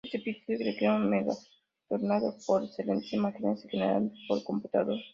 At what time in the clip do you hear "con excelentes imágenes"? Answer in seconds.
2.47-3.61